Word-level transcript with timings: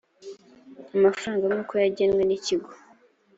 amafaranga 0.95 1.43
nk 1.51 1.57
uko 1.63 1.73
yagenwe 1.83 2.21
n 2.25 2.31
ikigo 2.37 2.71